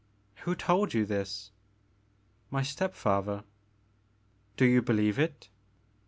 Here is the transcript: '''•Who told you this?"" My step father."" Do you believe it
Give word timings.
'''•Who 0.45 0.57
told 0.57 0.95
you 0.95 1.05
this?"" 1.05 1.51
My 2.49 2.63
step 2.63 2.95
father."" 2.95 3.43
Do 4.57 4.65
you 4.65 4.81
believe 4.81 5.19
it 5.19 5.47